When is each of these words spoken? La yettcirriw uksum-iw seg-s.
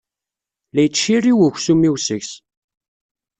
La 0.73 0.81
yettcirriw 0.83 1.39
uksum-iw 1.47 1.95
seg-s. 1.99 2.31